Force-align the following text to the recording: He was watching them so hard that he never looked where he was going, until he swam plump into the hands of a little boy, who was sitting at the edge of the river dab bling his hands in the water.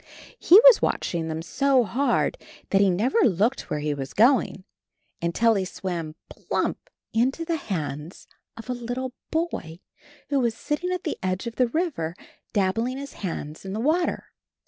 He 0.39 0.59
was 0.65 0.81
watching 0.81 1.27
them 1.27 1.43
so 1.43 1.83
hard 1.83 2.39
that 2.71 2.81
he 2.81 2.89
never 2.89 3.19
looked 3.19 3.69
where 3.69 3.81
he 3.81 3.93
was 3.93 4.15
going, 4.15 4.63
until 5.21 5.53
he 5.53 5.63
swam 5.63 6.15
plump 6.27 6.89
into 7.13 7.45
the 7.45 7.57
hands 7.57 8.25
of 8.57 8.67
a 8.67 8.73
little 8.73 9.13
boy, 9.29 9.79
who 10.29 10.39
was 10.39 10.55
sitting 10.55 10.89
at 10.91 11.03
the 11.03 11.19
edge 11.21 11.45
of 11.45 11.57
the 11.57 11.67
river 11.67 12.15
dab 12.51 12.73
bling 12.73 12.97
his 12.97 13.13
hands 13.21 13.63
in 13.63 13.73
the 13.73 13.79
water. 13.79 14.29